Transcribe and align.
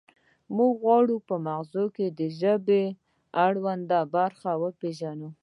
موږ 0.55 0.71
غواړو 0.83 1.15
په 1.27 1.35
مغزو 1.47 1.85
کې 1.95 2.07
د 2.19 2.21
ژبې 2.39 2.83
اړوند 3.45 3.91
برخې 4.15 4.53
وپیژنو 4.63 5.29